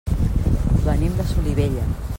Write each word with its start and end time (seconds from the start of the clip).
Venim 0.87 1.15
de 1.21 1.27
Solivella. 1.35 1.85